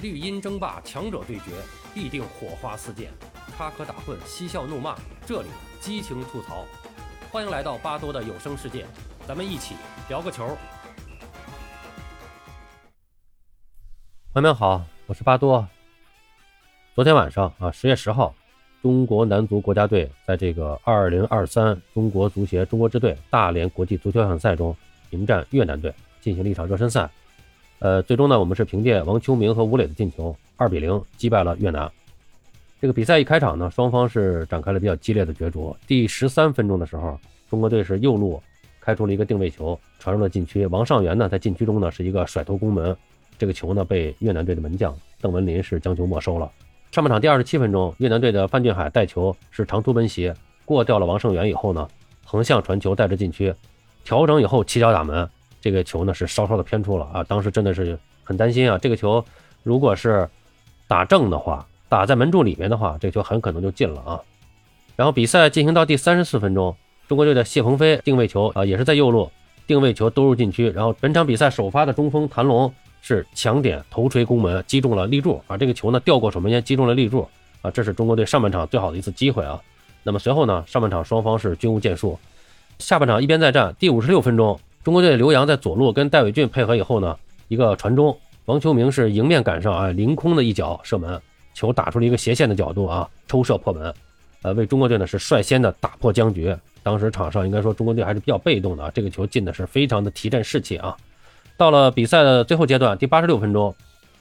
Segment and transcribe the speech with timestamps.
[0.00, 1.50] 绿茵争霸，强者对决，
[1.92, 3.10] 必定火花四溅，
[3.56, 5.48] 插科打诨，嬉笑怒骂，这里
[5.80, 6.64] 激情吐槽。
[7.32, 8.86] 欢迎来到巴多的有声世界，
[9.26, 9.74] 咱们一起
[10.08, 10.56] 聊个球。
[14.32, 15.66] 朋友们好，我是巴多。
[16.94, 18.32] 昨天晚上啊，十月十号，
[18.80, 24.76] 中国男足国家队在这个二零二三中国足协中国支队大连国际足球小赛中
[25.10, 27.10] 迎战越南队，进行了一场热身赛。
[27.80, 31.90] 呃，最终呢，我们是凭借王秋明和吴磊的进球，二比零击败了越南。
[32.80, 35.76] 这个比赛一开场呢，双方是展开了比较激烈的角逐。
[35.86, 38.42] 第十三分钟的时候，中国队是右路
[38.80, 40.66] 开出了一个定位球，传入了禁区。
[40.66, 42.96] 王上元呢，在禁区中呢是一个甩头攻门，
[43.38, 46.50] 这个球呢被越南队的门将邓文林是将球没收了。
[46.90, 50.32] 上半场第二十七分钟，越南队的范俊海带球是长途奔袭，
[50.64, 51.86] 过掉了王胜元以后呢，
[52.24, 53.54] 横向传球带着禁区，
[54.04, 55.28] 调整以后起脚打门。
[55.68, 58.78] 这个球呢是稍稍的偏出了啊，当时真的是很担心啊。
[58.78, 59.22] 这个球
[59.62, 60.26] 如果是
[60.86, 64.18] 打正的话，打在门柱里面的话，这个球很可能就进了啊。
[64.96, 66.74] 然后比赛进行到第三十四分钟，
[67.06, 69.30] 中国队的谢鹏飞定位球啊，也是在右路
[69.66, 70.70] 定位球兜入禁区。
[70.70, 75.58] 然后本场比赛首发的中锋谭龙是抢点头锤攻门，击中了立柱啊。
[75.58, 77.28] 这个球呢掉过守门员，击中了立柱
[77.60, 77.70] 啊。
[77.70, 79.60] 这是中国队上半场最好的一次机会啊。
[80.02, 82.18] 那么随后呢，上半场双方是均无建树，
[82.78, 83.76] 下半场一边再战。
[83.78, 84.58] 第五十六分钟。
[84.88, 87.14] 中国队刘洋在左路跟戴伟俊配合以后呢，
[87.48, 91.20] 一个传中，王秋明是迎面赶上啊，凌空的一脚射门，
[91.52, 93.92] 球打出了一个斜线的角度啊，抽射破门，
[94.40, 96.56] 呃，为中国队呢是率先的打破僵局。
[96.82, 100.96] 当时场上应该说中国队还是比较被动的啊，这个球进的是非常的提振士气啊。
[101.58, 103.74] 到了比赛的最后阶段，第八十六分钟，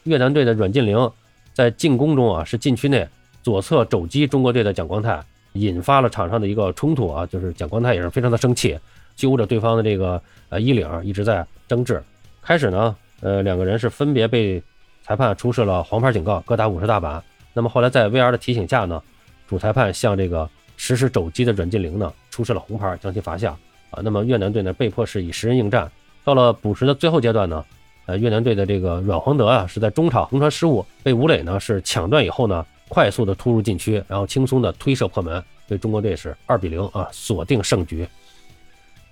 [0.04, 1.10] 越南队的阮晋玲
[1.54, 3.08] 在进攻中啊是禁区内
[3.42, 8.78] 左侧肘击中国队的蒋光太，引发了场上的一个冲突啊，就是蒋光太也是非常的生气。
[9.18, 12.02] 揪着对方的这个呃衣领，一直在争执。
[12.42, 14.64] 开始呢，呃，两个人是分别被
[15.04, 17.22] 裁判出示了黄牌警告，各打五十大板。
[17.54, 19.02] 那么后来在 VR 的提醒下呢，
[19.48, 23.58] 主裁判向这个实施肘击的阮晋玲呢出示了红牌，将其罚下。
[23.90, 25.92] 啊，那么越南队呢被迫是以十人应战。
[26.24, 27.66] 到了补时的最后阶段呢，
[28.06, 38.08] 呃，越南队的这个阮黄德啊是在中场横传失误，被吴磊呢是抢断以后呢，快速的突入禁区，然后轻松的推射破门，对中国队是二比零啊锁定胜局。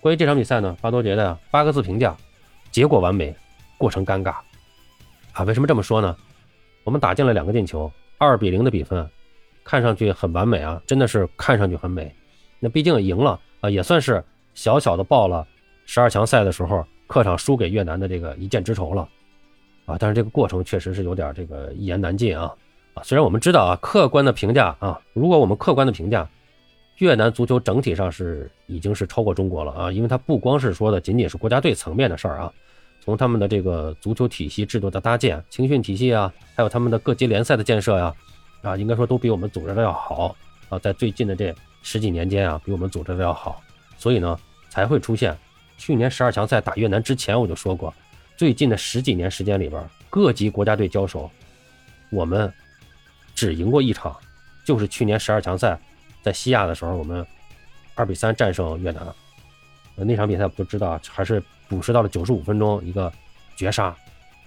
[0.05, 2.15] 关于这场比赛呢，巴多觉得八个字评价：
[2.69, 3.35] 结果完美，
[3.75, 4.35] 过程尴尬。
[5.33, 6.15] 啊，为什么这么说呢？
[6.83, 9.09] 我们打进了两个进球，二比零的比分，
[9.63, 12.13] 看上去很完美啊，真的是看上去很美。
[12.59, 14.23] 那毕竟赢了啊，也算是
[14.53, 15.43] 小小的报了
[15.87, 19.09] 十二强赛的时候客场输给越南的这个一箭之仇了。
[19.87, 22.53] 啊，但是这个过程确实是有点这个一言难尽啊。
[22.93, 26.29] 啊，虽然我们知道啊，客观的评价啊，如果我们客观的评价。
[26.99, 32.53] 越南足球整体上是已经是超过中国了啊，因为它不光是说的仅仅是国家队层面的事儿啊，
[33.01, 38.15] 从他们的这个足球体系制度的搭建、青训体系啊，还有他们的各级联赛的建设呀，
[38.61, 40.33] 啊，应该说都比我们组织的要好
[40.69, 43.61] 啊，在最近的这十几年间啊，比我们组织的要好，
[43.97, 44.39] 所以呢，
[44.69, 45.37] 才会出现
[45.77, 47.93] 去年十二强赛打越南之前我就说过，
[48.37, 51.29] 最近的十几年时间里边，各级国家队交手，
[52.09, 52.49] 我们
[53.35, 54.15] 只赢过一场，
[54.63, 55.77] 就是去年十二强赛。
[56.25, 57.23] 在西亚的时候，我们
[57.93, 59.05] 二比三战胜越南，
[59.95, 63.13] 那场比赛不知道还是补时到了九十五分钟一个
[63.55, 63.95] 绝杀。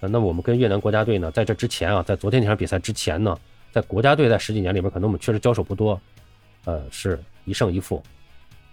[0.01, 3.33] 那么我们跟越南国家队呢，在这之前啊，在昨天那场比赛之前呢，
[3.71, 5.97] 在国家队在十几年里边，可能我们确实交手不多，
[6.65, 8.03] 呃，是一胜一负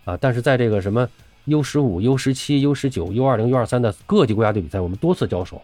[0.04, 0.16] 啊。
[0.16, 1.08] 但是在这个什么
[1.44, 5.62] U 十五、U 十七、U 十九、U 二零、U 二三的各级国家队比赛，我们多次交手，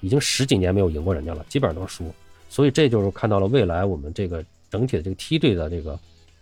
[0.00, 2.10] 已经十几年没有赢过人家了，基本上都是输。
[2.48, 5.98] 所以这就是看到了未来我们这个整体的这个梯队的这个。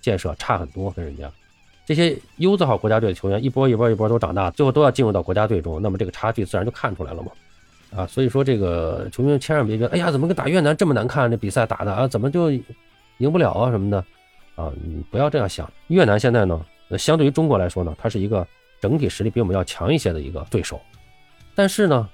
[0.06, 1.28] 建设差很多，跟人家
[1.84, 7.32] 这些 U 字号国家队的球员一波一波一波都长大，最后都要进入到国家队中，那么这个差距自然就看出来了嘛。
[7.96, 11.28] 啊，所以说这个球迷千万别觉得，哎呀，怎么跟打越南这么难看？
[11.28, 12.52] 这比赛打的啊，怎么就
[13.18, 13.98] 赢不了啊什么的？
[14.54, 15.68] 啊，你不要这样想。
[15.88, 16.64] 越南现在呢，
[16.96, 18.46] 相对于中国来说呢，它是一个
[18.80, 20.80] 整体实力比我们要强一些的一个对手。
[21.56, 22.08] 但是呢，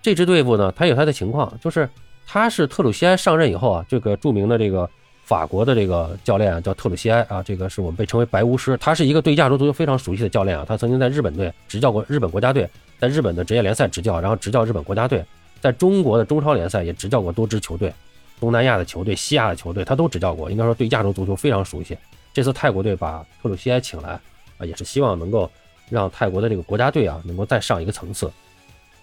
[0.00, 1.88] 这支队伍呢，它有它的情况，就是
[2.24, 4.88] 他是特鲁西埃上任以后啊，这个著名的这个。
[5.24, 10.64] 法国的这个教练啊叫特鲁西埃啊，这个是我们被称为白巫师，他是一个对亚洲足球非常熟悉的教练啊。
[10.68, 12.68] 他曾经在日本队执教过日本国家队，
[12.98, 15.24] 在日本的职业联赛执教，然后执教日本国家队，
[15.62, 17.90] 在中国的中超联赛也执教过多支球队，
[18.38, 21.96] 东南亚的球队、西亚的球队他都执教过，应该说对亚洲足球非常熟悉。
[22.34, 24.20] 这次泰国队把特鲁西埃请来
[24.58, 25.50] 啊，也是希望能够
[25.88, 28.30] 让泰国的这个国家队啊能够再上一个层次。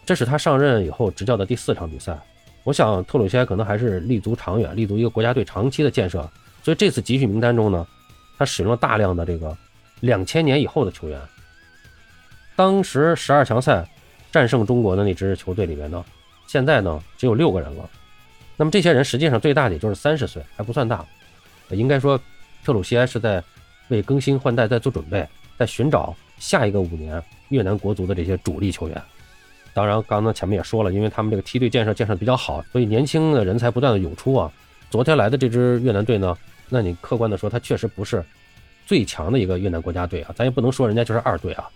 [0.05, 2.15] 这是他上任以后执教的第四场比赛。
[2.63, 6.29] 我想特鲁西埃可能还是立足长远，立足一个国家队长期的建设，
[6.63, 7.87] 所以这次集训名单中呢，
[8.37, 9.57] 他使用了大量的这个
[9.99, 11.19] 两千年以后的球员。
[12.55, 13.87] 当时十二强赛
[14.31, 16.05] 战胜中国的那支球队里面呢，
[16.47, 17.89] 现在呢只有六个人了。
[18.57, 21.03] 那么这些人实际上最大的也就是三十岁，还不算大。
[21.69, 22.19] 应该说，
[22.63, 23.43] 特鲁西埃是在
[23.87, 29.01] 为更新换代在做准备，在寻找下一个五年越南国足的这些主力球员。
[29.73, 34.51] 当然，刚刚前面也说了，因为他们这个梯队建设建设比较好，所以年轻的人才不断的涌出啊。
[34.89, 36.37] 昨天来的这支越南队呢，
[36.69, 38.23] 那你客观的说，他确实不是
[38.85, 41.69] 最强的一个越南国家队啊，咱也不能说人家就是二队啊，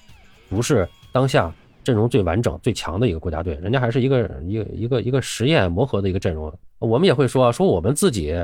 [0.50, 1.50] 不是当下
[1.83, 6.53] 阵容最完整、最强的一个国家队，人家还是一个一个一个一个实验磨合的一个阵容。
[6.80, 8.36] 我们也会说，说我们自己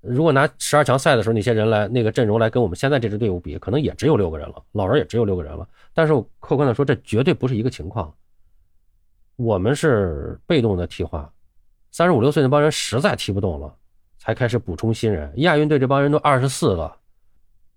[0.00, 5.66] 如果拿十二强赛的时候那些人来那个阵容来跟我们现在这支队伍比，可能也只有六个人了，老人也只有六个人了。
[5.92, 8.12] 但是客观的说，这绝对不是一个情况。
[9.36, 11.28] 我们是被动的替换，
[11.90, 13.74] 三十五六岁那帮人实在踢不动了，
[14.18, 15.32] 才开始补充新人。
[15.38, 16.96] 亚运队这帮人都二十四了，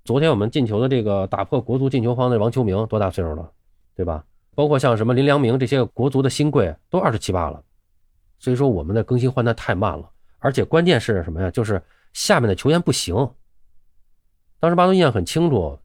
[0.04, 3.50] 昨天我们进球的这个打破国足进球荒的王秋明多大岁数了，
[3.96, 4.24] 对吧？
[4.54, 7.63] 包括像什么林良铭这些国足的新贵都二十七八了。
[8.38, 10.10] 所以说我们的更新换代太慢了，
[10.40, 11.50] 而且关键是什么呀？
[11.50, 11.81] 就是
[12.13, 13.16] 下面的球员不行。
[14.60, 15.80] 当时巴东印象很清楚，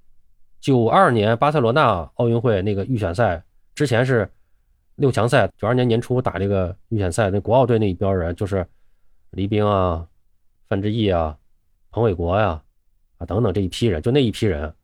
[0.60, 3.42] 九二年巴塞罗那奥运会那个预选赛
[3.74, 4.28] 之前是。
[4.96, 8.66] 六强赛，九二年年初打这个预选赛，那国奥队那一边人就是
[9.30, 10.06] 黎兵啊、
[10.68, 11.36] 范志毅啊、
[11.90, 12.60] 彭伟国呀
[13.18, 14.74] 啊等等这一批人，就那一批人，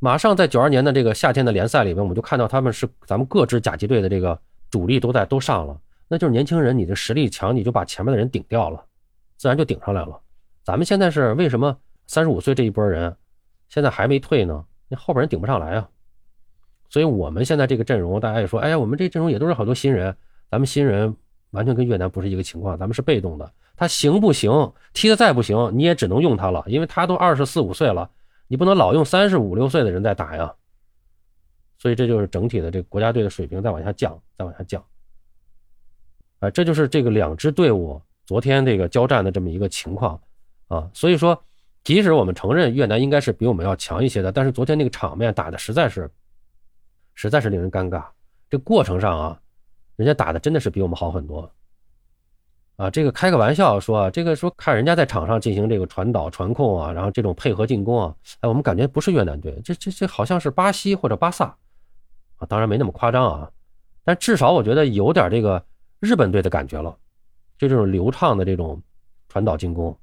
[0.00, 4.38] 马上在九二年的这个夏天的联赛里面，我们就看到他们是咱们各支甲级队的这个
[4.70, 8.84] 主力都在都上了，那就是年轻人，你的实力强，你就把前面的人顶掉了，
[9.36, 10.20] 自然就顶上来了。
[10.64, 13.16] 咱们现在是为什么三十五岁这一波人
[13.68, 14.64] 现在还没退呢？
[14.88, 15.88] 那后边人顶不上来啊。
[16.90, 20.16] 所以我们现在这个阵容，大家也说，哎呀，我们这阵容也都是好多新人，
[20.50, 21.14] 咱们新人
[21.50, 23.52] 完全跟越南不是一个情况，咱们是被动的。
[23.76, 24.72] 他行不行？
[24.94, 28.10] 踢得再不行，你也只能用他了，因为他都二十四五岁了，
[28.46, 30.52] 你不能老用三十五六岁的人在打呀。
[31.78, 34.82] 所以这就是整体的这个国家队的水平在往下降，在往下降。
[36.40, 40.18] 啊，这就是这个两支队伍昨天这个交战的这么一个情况
[40.68, 40.90] 啊。
[40.94, 41.40] 所以说，
[41.84, 46.10] 即使我们承认越南应该是比我们要强一些的，但是昨天那个场面打的实在是。
[47.18, 48.04] 实在是令人尴尬。
[48.48, 49.40] 这过程上啊，
[49.96, 51.50] 人家打的真的是比我们好很多。
[52.76, 61.46] 啊，这个开个玩笑说，这个说看人家在场上进行这个传导、传控啊，然后这种配合进攻啊，哎，我们感觉不是越南队，这这这好像是巴西或者巴萨
[62.36, 63.50] 啊，当然没那么夸张啊，
[64.04, 65.60] 但至少我觉得有点这个
[65.98, 66.96] 日本队的感觉了，
[67.58, 68.80] 就这种流畅的这种
[69.28, 69.98] 传导进攻。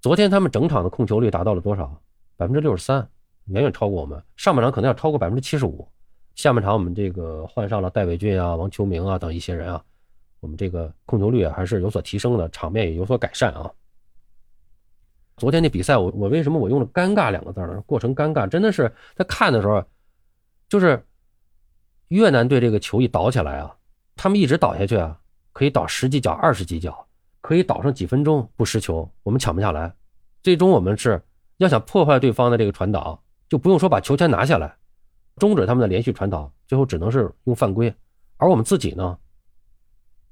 [0.00, 2.00] 昨天他们整场的控球率达到了多少？
[2.36, 3.08] 百分之六十三。
[3.46, 5.86] 远远超过我们，上半场可能要超过百分之七十五，
[6.34, 9.84] 下半场我们这个换上了戴伟俊啊、王秋明啊等一些人啊，
[10.40, 13.70] 我们这个控球率还是有所提升的，场面也有所改善啊。
[15.36, 17.82] 昨天那比赛，我我为什么我用了“尴尬”两个字呢？
[17.86, 19.84] 过程尴尬，真的是在看的时候，
[20.68, 21.04] 就是
[22.08, 23.76] 越南队这个球一倒起来啊，
[24.14, 25.18] 他们一直倒下去啊，
[25.52, 27.04] 可以倒十几脚、二十几脚，
[27.40, 29.92] 可以倒上几分钟不失球，我们抢不下来，
[30.40, 31.20] 最终我们是
[31.56, 33.20] 要想破坏对方的这个传导。
[33.48, 34.76] 就不用说把球权拿下来，
[35.36, 37.94] 终止他们的连续传导，最后只能是用犯规。
[38.36, 39.18] 而我们自己呢，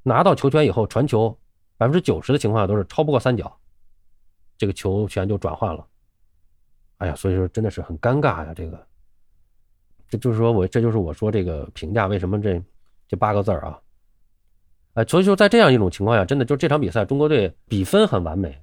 [0.02, 1.36] 拿到球权以后传球，
[1.76, 3.56] 百分之九十的情况下都是超不过三角，
[4.58, 5.86] 这个球权就转换了。
[6.98, 8.86] 哎呀，所以说真的是很尴尬呀，这个，
[10.08, 12.62] 这就是说我这就是我说这个评价为什么这
[13.08, 13.80] 这八个字啊，
[14.94, 18.60] 哎，所以说在这样一种情况下，真的就这场比赛中国队比分很完美，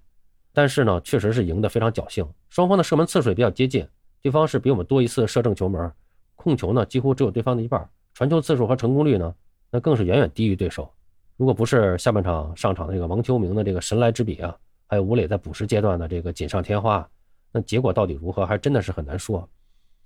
[0.53, 3.87] 但是呢，确实是赢得非常侥幸，双方的射门次数也比较接近。
[4.21, 5.91] 对方是比我们多一次射正球门，
[6.35, 9.33] 控球呢几乎只有对方的一半，传球次数和成功率呢，
[9.71, 10.91] 那更是远远低于对手。
[11.37, 14.55] 如果不是下半场上场的这个王秋明的这个神来之笔啊，
[14.87, 17.07] 还有吴磊在补时阶段的这个锦上添花，
[17.51, 19.47] 那结果到底如何，还真的是很难说。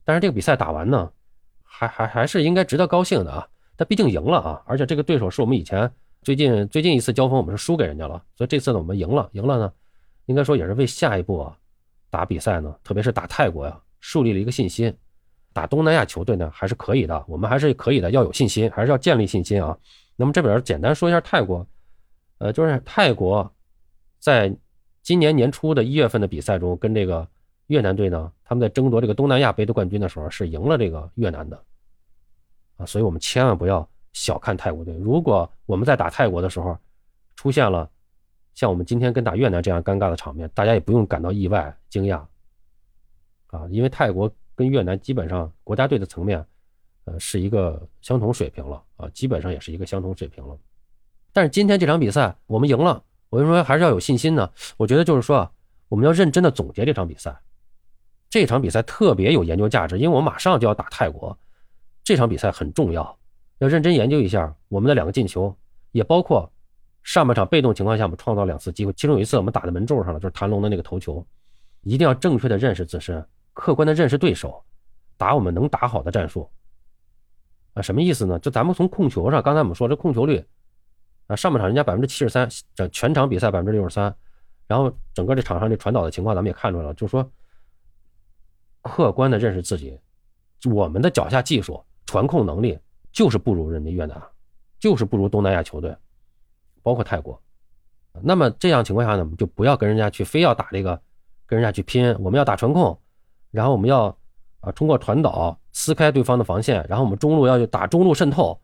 [0.05, 1.11] 但是这个比赛打完呢，
[1.63, 3.47] 还还还是应该值得高兴的啊。
[3.75, 5.91] 他毕竟赢了啊，而且这个对手是我们以前
[6.21, 9.73] 最近最近一次交锋我们是输给人家了，所以这次呢我们赢了，赢了呢，
[10.27, 11.57] 应该说也是为下一步啊
[12.11, 13.79] 打比赛呢，特别是打泰国呀。
[14.03, 14.93] 树立了一个信心，
[15.53, 19.75] 打东南亚球队呢还是可以的，我们还是可以的，要有信心，还是要建立信心啊。
[20.17, 21.65] 那么这边简单说一下泰国，
[22.39, 23.49] 呃，就是泰国
[24.19, 24.53] 在
[25.01, 27.25] 今年年初的一月份的比赛中，跟这个
[27.67, 31.63] 越南队呢，他们在争夺这个东南亚杯的冠军的时候是赢了这个越南的
[32.75, 34.93] 啊，所以我们千万不要小看泰国队。
[34.97, 36.77] 如果我们在打泰国的时候
[37.37, 37.89] 出现了
[38.53, 42.21] 像我们今天跟打越南这样尴尬的场面，大家也不用感到意外惊讶。
[43.53, 46.43] 啊，因为泰国跟越南基本上国家队的层面，
[47.05, 50.57] 呃，是一个相同水平了啊，基本上也是一个相同水平了。
[51.31, 54.49] 但是今天这场比赛我们赢了，我跟你说还是要有信心呢。
[54.75, 55.47] 我觉得就是说，
[55.87, 57.39] 我们要认真的总结这场比赛，
[58.27, 61.37] 这场比赛特别有研究价值，因为我们马上就要打泰国，
[62.03, 63.15] 这场比赛很重要，
[63.59, 65.55] 要认真研究一下我们的两个进球，
[65.91, 66.51] 也包括
[67.03, 71.23] 上半场被动情况下，我们创造两次机会，其中有一次我们打在门柱上了，就是谭龙的那个头球。
[71.85, 73.21] 一定要正确的认识自身，
[73.53, 74.63] 客观的认识对手，
[75.15, 76.49] 打我们能打好的战术。
[77.73, 78.37] 啊，什么意思呢？
[78.39, 80.43] 就咱们从控球上，刚才我们说这控球率，
[81.27, 84.15] 啊，上半场人家百分之七十三，整全场比赛百分之六十三，
[84.67, 87.31] 然后整个这场上这传导的情况咱们也看出来了，就是说，
[88.81, 89.99] 客观的认识自己，
[90.71, 92.77] 我们的脚下技术、传控能力
[93.11, 94.21] 就是不如人家越南，
[94.79, 95.95] 就是不如东南亚球队，
[96.81, 97.41] 包括泰国。
[98.21, 100.99] 那么这样情况下呢，我们就不要跟人家去非要打这个。
[101.45, 102.97] 跟人家去拼，我们要打传控，
[103.53, 104.05] 然后我们要
[104.61, 108.59] 啊通过传导撕开对方的防线，然后我们中路要去打中路渗透，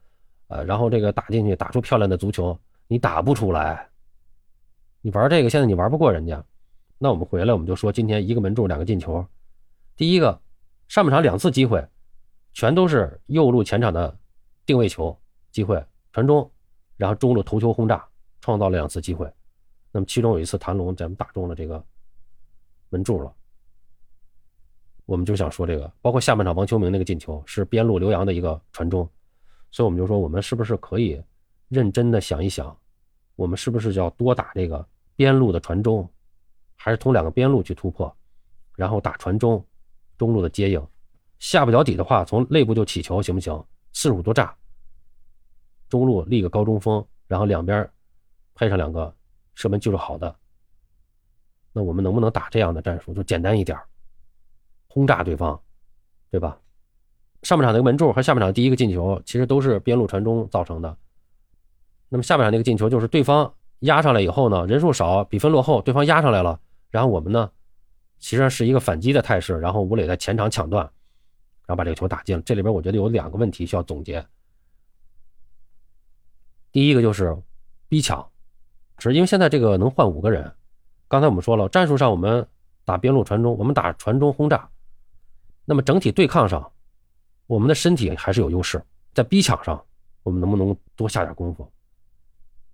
[0.47, 3.87] 呃，然后这个打进去打出漂亮的足球，你打不出来。
[5.01, 6.43] 你玩这个现在你玩不过人家，
[6.97, 9.23] 那我们回来我们就说今天一个门柱两个进球，
[9.95, 10.41] 第一个
[10.87, 11.87] 上半场两次机会，
[12.53, 14.17] 全都是右路前场的
[14.65, 15.15] 定位球
[15.51, 16.49] 机会传中，
[16.97, 18.03] 然后中路头球轰炸
[18.41, 19.31] 创造了两次机会，
[19.91, 21.83] 那么其中有一次谭龙咱们打中了这个。
[22.91, 23.31] 门柱了，
[25.09, 29.09] 我们就想说这个，包括下半场王秋明那个进球是边路刘洋的一个传中，
[29.71, 31.19] 所以我们就说我们是不是可以
[31.67, 32.77] 认真的想一想，
[33.35, 36.07] 我们是不是要多打这个边路的传中，
[36.75, 38.15] 还是从两个边路去突破，
[38.75, 39.65] 然后打传中，
[40.15, 40.87] 中路的接应，
[41.39, 43.65] 下不了底的话，从内部就起球行不行？
[43.93, 44.55] 四十五度炸，
[45.89, 47.89] 中路立个高中锋，然后两边
[48.53, 49.11] 配上两个
[49.55, 50.35] 射门技术好的。
[51.73, 53.11] 那我们能不能打这样的战术？
[53.11, 53.75] 就简单一点
[54.89, 55.59] 轰炸对方，
[56.29, 56.59] 对吧？
[57.43, 60.97] 上半场那个门柱和下半场第一个进球，其实都是边路传中造成的。
[62.09, 67.49] 那么下半场那个进球就是对方压上来以后呢，人数少，比分落后，对方压上来了，然后我们呢，
[68.17, 70.83] 其实是一个反击的态势，然后吴磊在前场抢断，
[71.65, 72.41] 然后把这个球打进了。
[72.41, 74.25] 这里边我觉得有两个问题需要总结。
[76.71, 77.37] 第一个就是
[77.87, 78.27] 逼抢，
[78.97, 80.51] 是因为现在这个能换五个人。
[81.07, 82.45] 刚才我们说了，战术上我们
[82.83, 84.69] 打边路传中，我们打传中轰炸。
[85.69, 86.71] 那么整体对抗上，
[87.45, 88.83] 我们的身体还是有优势。
[89.13, 89.79] 在逼抢上，
[90.23, 91.71] 我们能不能多下点功夫，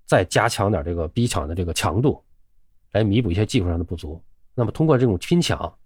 [0.05, 2.23] 再加强点这个逼抢的这个强度，
[2.93, 4.23] 来弥补一些技术上的不足？
[4.53, 5.77] 那么通过这种拼抢，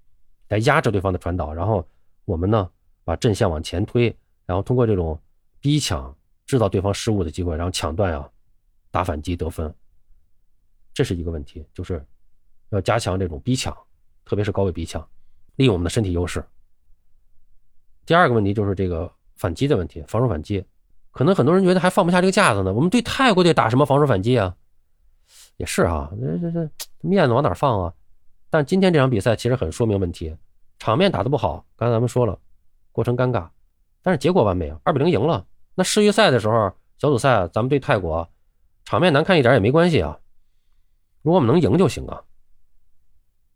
[0.49, 1.83] 来压制对方的传导，然后
[2.25, 2.69] 我们呢
[3.03, 5.19] 把阵线往前推，然后通过这种
[5.59, 8.29] 逼抢制造对方失误的机会，然后抢断呀，
[8.91, 9.73] 打反击得分。
[10.93, 12.05] 这是一个问题，就是。
[12.69, 13.75] 要加强这种逼抢，
[14.23, 15.01] 特别是高位逼抢，
[15.55, 16.45] 利用我们的身体优势。
[18.09, 20.65] 第二个问题就是这个反击的问题，防守反击。
[21.11, 22.73] 可能很多人觉得还放不下这个架子呢。
[22.73, 24.55] 我们对泰国队打什么防守反击啊？
[25.57, 26.69] 也是啊，这这这
[27.01, 27.93] 面子往哪放啊？
[28.49, 30.35] 但今天这场比赛其实很说明问题，
[30.79, 31.63] 场面打得不好。
[31.75, 32.35] 刚才咱们说了，
[32.91, 33.47] 过程尴尬，
[34.01, 35.45] 但是结果完美啊，二比零赢了。
[35.75, 38.27] 那世预赛的时候，小组赛咱们对泰国，
[38.85, 40.17] 场面难看一点也没关系啊。
[41.21, 42.23] 如果我们能赢就行啊。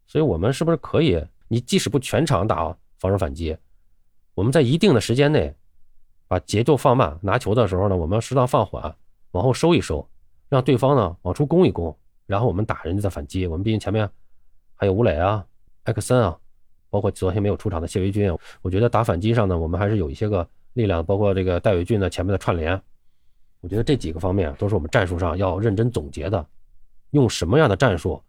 [0.05, 1.19] 所以，我们是不是可以？
[1.47, 3.57] 你即使不全场打防守反击，
[4.35, 5.53] 我们在一定的时间内
[6.27, 8.95] 把节奏放慢，拿球的时候呢，我们适当放缓，
[9.31, 10.07] 往后收一收，
[10.49, 13.45] 让对方呢往出攻一攻，然后我们打人家的反击。
[13.45, 14.09] 我们毕竟前面
[14.75, 15.45] 还有吴磊啊、
[15.83, 16.37] 艾克森啊，
[16.89, 22.81] 包括昨天没有出场的谢维军，我觉得打反击上呢，我们还是有一些个力量，包括这个戴伟俊的前面的串联，
[23.61, 26.45] 我觉得这几个方面都是我们战术上要认真总结的，
[27.11, 28.21] 用什么样的战术，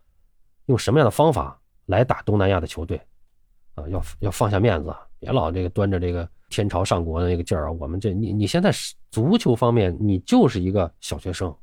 [0.66, 1.58] 用什么样的方法。
[1.86, 2.98] 来打东南亚的球队，
[3.74, 7.72] 啊，要要放下面子，别老这个端着这个天朝上国的那个劲儿啊！
[7.80, 8.70] 我们这你你现在
[9.10, 11.54] 足球方面，你就是一个小学生，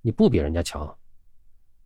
[0.00, 0.88] 你不比人家强，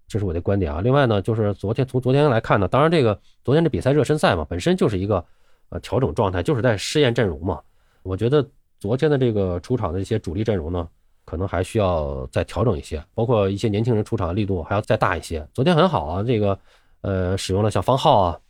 [0.06, 0.82] 这是我的观点啊。
[0.82, 5.24] 另外呢，就是昨天从昨天来看呢，当然这个昨天这比赛热身赛嘛，本身就是一个
[5.70, 7.58] 呃调整状态，就是在试验阵容嘛。
[8.02, 8.46] 我觉得
[8.78, 10.86] 昨天的这个出场的一些主力阵容呢，
[11.24, 15.48] 可能还需要再调整一些，包括一些年轻人出场的力度还要再大一些。
[15.54, 16.58] 昨天很好啊，这个。
[17.02, 18.40] 呃，使用了像方浩啊，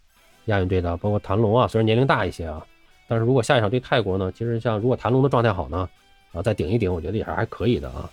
[0.47, 2.65] 亚运队的，包括谭龙啊，虽然年龄大一些啊，
[3.07, 5.89] 但是如果下一场对泰国呢，其实像如果谭龙的状态好呢，
[6.33, 8.09] 啊，再顶一顶，我觉得也是还可以的啊。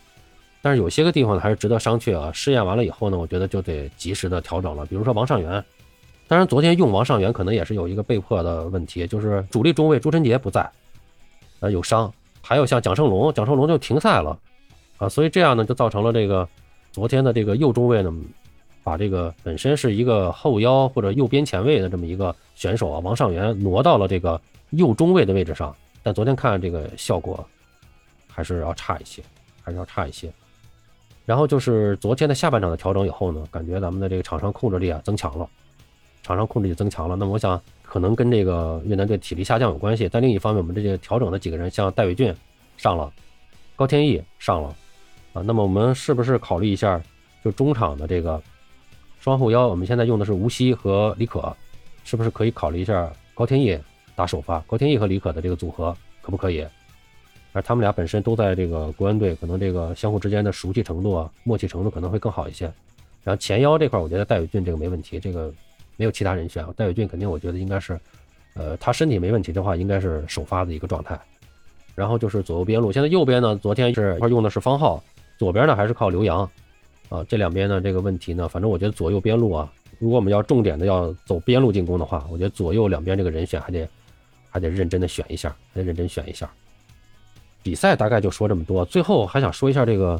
[0.62, 2.32] 但是有些个地方呢，还是值得商榷啊。
[2.32, 4.86] 试验完了以后呢，我觉得就得及时的调整了。
[4.86, 5.64] 比如说王上元，
[6.28, 10.68] 当然昨天用王上元可能也是有一个被迫的问题，就是主力中卫朱晨杰不在，
[11.60, 12.12] 呃，有伤，
[12.42, 14.40] 还有像蒋胜龙，蒋胜龙就停赛了，
[14.98, 16.48] 啊，所以这样呢，就造成了这个
[16.92, 18.14] 昨天的这个右中卫呢。
[18.84, 24.40] 把这个本身是一个后腰或者右边前卫的这么一个选手啊，王上元挪到了这个
[24.72, 27.48] 右中卫的位置上，但昨天看这个效果
[28.28, 29.24] 还是要差一些，
[29.62, 30.32] 还是要差一些。
[31.26, 35.48] 然后就是昨天的下半场的调整以后呢，感觉咱们的这个场上控制力啊增强了，
[36.22, 37.16] 场上控制力增强了。
[37.16, 42.36] 那么我想可能跟这个越南队体力下降有关系，但另一方面我们这些调整的几个人，像戴伟俊
[42.76, 43.10] 上了，
[43.78, 44.76] 高天意上了，
[45.32, 45.42] 啊。
[45.42, 47.02] 那么我们是不是考虑一下，
[47.42, 48.42] 就中场的这个
[49.24, 51.56] 双后腰，我们现在用的是吴曦和李可，
[52.04, 53.80] 是不是可以考虑一下高天意
[54.18, 54.60] 打首发？
[54.68, 56.68] 高天意和李可的这个组合可不可以？
[57.54, 62.66] 而他们俩本身都在这个国安队，可能这个相互之间的熟悉程度啊、默契程度可能会更好一些。
[63.24, 65.50] 然后前腰这块，我觉得戴伟俊这个没问题，这个
[65.96, 66.62] 没有其他人选。
[66.76, 67.98] 戴伟俊肯定，我觉得应该是，
[68.56, 71.18] 呃，他身体没问题的话，应该是首发的一个状态。
[71.96, 75.02] 然后就是左右边路，现在右边呢，昨天是一块用的是方浩，
[75.38, 76.50] 左边呢还是靠刘洋，
[77.14, 83.88] 啊，这两边呢这个问题呢，反正我觉得左右边路啊，如果我们要重点的要走边路进攻的话，我觉得左右两边这个人选还得
[84.50, 86.52] 还得认真的选一下，还得认真选一下。
[87.62, 90.20] 比赛大概就说这么多，最后还想说一下这个，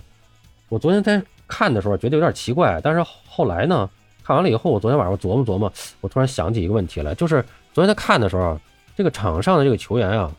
[0.70, 3.90] 我昨天在看的时候觉得有点奇怪，但是后来呢，
[4.24, 8.56] 看完了以后，我昨天晚上琢磨琢磨，我突然想起一个问题来，就是昨天在看的时候，
[8.96, 10.32] 这个场上的这个球员啊，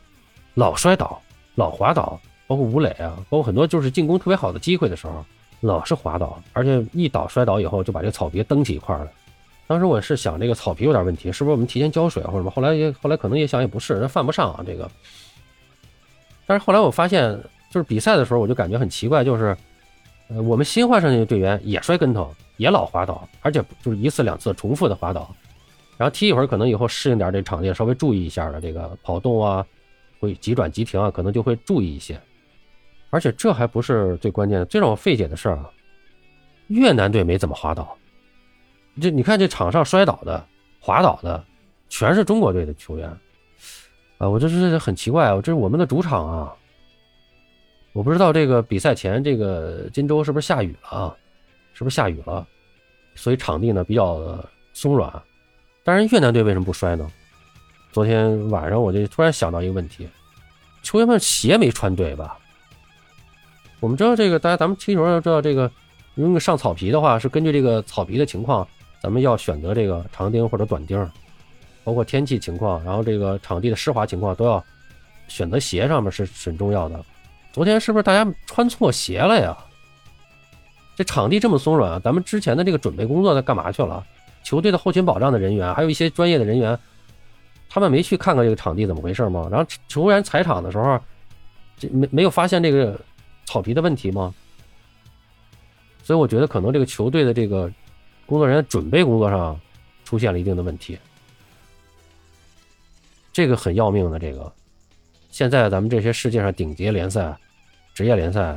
[0.54, 1.20] 老摔倒，
[1.56, 5.25] 老滑倒，包括吴磊啊，包括很多就是进攻特别好的机会的时候，
[5.66, 9.11] 老是滑倒，而且一倒摔倒以后就把这个草皮蹬起一块了。
[9.66, 12.50] 当时我是想这个草皮有点问题，是不是我们提前浇水或者什么？
[12.50, 14.90] 后来也后来可能也想也不是，那犯不上啊这个。
[16.47, 17.33] 但是后来我发现，
[17.71, 19.56] 就是比赛的时候，我就感觉很奇怪，就是，
[20.28, 25.35] 呃，我们新换上去的队员也摔跟头，也老滑倒，而且就是一次两次重复的滑倒，
[25.97, 29.64] 然后踢一会儿，可能以后适应点这场地，稍微注意一下的这个跑动啊，
[30.21, 32.21] 会急转急停啊，可能就会注意一些。
[33.14, 35.71] 而且这还不是最关键的，最让我费解的事儿啊，
[36.66, 37.97] 越南队没怎么滑倒，
[39.00, 40.44] 这你看这场上摔倒的、
[40.80, 41.44] 滑倒的，
[41.88, 43.09] 全是中国队的球员。
[44.18, 45.40] 啊，我这是很奇怪啊！
[45.40, 46.52] 这是我们的主场啊，
[47.92, 51.16] 我不知道这个比赛前这个金州是不是下雨了啊？
[51.73, 52.44] 是不是下雨了？
[53.14, 55.23] 所以场地呢比较松软。
[55.85, 57.09] 但是越南队为什么不摔呢？
[57.92, 60.09] 昨天晚上我就突然想到一个问题：
[60.83, 62.38] 球员们鞋没穿对吧？
[63.81, 65.71] 我们知道这个，大家咱们踢球要知道这个，
[66.14, 68.66] 如果上草皮的话，是根据这个草皮的情况，
[69.00, 71.11] 咱们要选择这个长钉或者短钉。
[71.83, 74.64] 包括天气情况，然后这个场地的湿滑情况都要
[75.29, 76.98] 选择鞋上面是很重要的。
[77.53, 79.55] 昨天是不是大家穿错鞋了呀？
[80.96, 84.03] 这场地这么松软，咱们之前的这个准备工作在干嘛去了？
[84.42, 86.79] 球队的后勤保障的人员，还有一些专业的人员，
[87.68, 89.46] 他们没去看看这个场地怎么回事吗？
[89.51, 90.98] 然后球员踩场的时候，
[91.77, 92.98] 这没没有发现这个
[93.44, 94.35] 草皮的问题吗？
[96.02, 97.70] 所以我觉得可能这个球队的这个
[98.26, 99.59] 工作人员准备工作上
[100.04, 100.98] 出现了一定的问题。
[103.33, 104.52] 这个很要命的，这个，
[105.30, 107.37] 现在咱们这些世界上顶级联赛、
[107.94, 108.57] 职业联赛，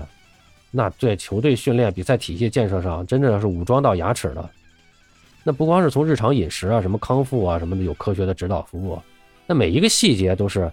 [0.72, 4.50] 那在球队训练、比赛体系建设上，真正是武装到牙齿的。
[5.44, 9.02] 那不光是从日常饮食啊、什么康复啊什么的有科学的指导服务，
[9.46, 10.72] 那每一个细节都是，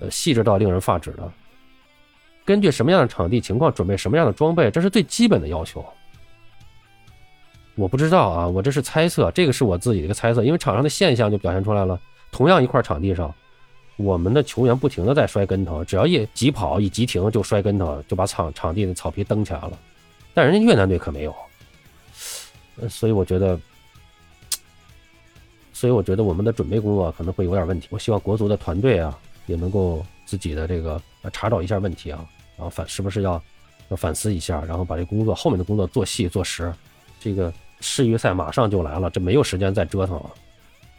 [0.00, 1.32] 呃，细致到令人发指的。
[2.48, 5.84] 根据什么样的场地情况准备什么样的装备，这是最基本的要求。
[7.74, 12.00] 我不知道啊，我这是猜测，这个是我自己的一个猜测，因为场上的现象就表现出来了。
[12.32, 13.30] 同样一块场地上，
[13.98, 19.78] 我们的球员不停的在摔跟头，只要一急跑一急停就摔跟头，就把场场地的草皮蹬起来了。
[20.32, 21.36] 但人家越南队可没有，
[22.88, 23.60] 所以我觉得，
[25.74, 27.88] 所以我觉得我们的准备工作可能会有点问题。
[27.90, 30.98] 我希望国足的团队啊，也能够自己的这个
[31.30, 32.24] 查找一下问题啊，
[32.58, 33.42] 然后反是不是要
[33.88, 36.70] 要反思一下，然后把这工作后面的工作做细做实。
[37.18, 40.30] 这个世预赛马上就来了，这没有时间再折腾了。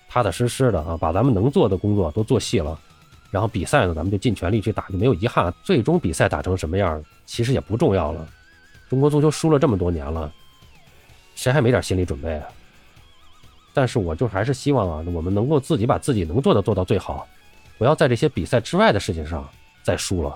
[0.07, 2.79] 踏踏实实的啊，把咱们能做的工作都做细了，
[3.29, 5.53] 然后比赛呢，咱们就尽全力去打，就没有遗憾。
[5.63, 8.27] 最终比赛打成什么样，其实也不重要了。
[8.89, 10.33] 中国足球输了这么多年了，
[11.35, 12.47] 谁还没点心理准备啊？
[13.71, 17.27] 但是我就还是希望啊，我们能够自己把自己能做的做到最好，
[17.77, 19.47] 不要在这些比赛之外的事情上
[19.83, 20.35] 再输了。